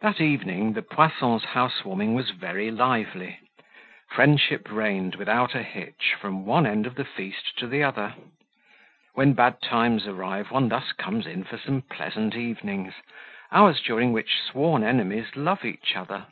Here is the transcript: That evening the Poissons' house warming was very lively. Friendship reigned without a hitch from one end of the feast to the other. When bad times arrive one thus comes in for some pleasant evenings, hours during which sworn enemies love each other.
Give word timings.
That 0.00 0.20
evening 0.20 0.72
the 0.72 0.82
Poissons' 0.82 1.44
house 1.54 1.84
warming 1.84 2.12
was 2.14 2.30
very 2.30 2.72
lively. 2.72 3.38
Friendship 4.10 4.68
reigned 4.68 5.14
without 5.14 5.54
a 5.54 5.62
hitch 5.62 6.16
from 6.20 6.44
one 6.44 6.66
end 6.66 6.88
of 6.88 6.96
the 6.96 7.04
feast 7.04 7.56
to 7.58 7.68
the 7.68 7.84
other. 7.84 8.16
When 9.14 9.34
bad 9.34 9.62
times 9.62 10.08
arrive 10.08 10.50
one 10.50 10.68
thus 10.70 10.90
comes 10.90 11.24
in 11.24 11.44
for 11.44 11.56
some 11.56 11.82
pleasant 11.82 12.34
evenings, 12.34 12.94
hours 13.52 13.80
during 13.80 14.12
which 14.12 14.40
sworn 14.42 14.82
enemies 14.82 15.36
love 15.36 15.64
each 15.64 15.94
other. 15.94 16.26